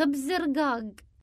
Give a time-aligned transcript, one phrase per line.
[0.00, 0.84] خبز رقاق